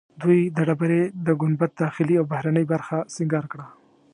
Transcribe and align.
دوی 0.21 0.39
د 0.55 0.57
ډبرې 0.67 1.01
د 1.25 1.27
ګنبد 1.41 1.71
داخلي 1.83 2.15
او 2.21 2.25
بهرنۍ 2.31 2.65
برخه 2.73 2.97
سنګار 3.15 3.45
کړه. 3.51 3.65